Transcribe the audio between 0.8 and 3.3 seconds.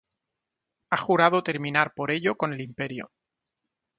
Ha jurado terminar por ello con el Imperio.